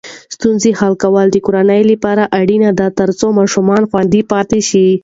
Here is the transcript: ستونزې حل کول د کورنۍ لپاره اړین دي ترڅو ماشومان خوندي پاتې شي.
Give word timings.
ستونزې 0.35 0.69
حل 0.79 0.93
کول 1.03 1.27
د 1.31 1.37
کورنۍ 1.45 1.81
لپاره 1.91 2.23
اړین 2.39 2.63
دي 2.79 2.87
ترڅو 2.99 3.27
ماشومان 3.39 3.81
خوندي 3.89 4.21
پاتې 4.31 4.59
شي. 4.69 4.87